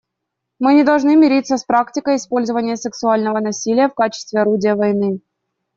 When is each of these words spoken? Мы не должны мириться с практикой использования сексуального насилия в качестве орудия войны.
Мы 0.57 0.73
не 0.73 0.83
должны 0.83 1.15
мириться 1.15 1.57
с 1.57 1.63
практикой 1.63 2.15
использования 2.15 2.75
сексуального 2.75 3.39
насилия 3.39 3.87
в 3.87 3.93
качестве 3.93 4.39
орудия 4.41 4.73
войны. 4.73 5.19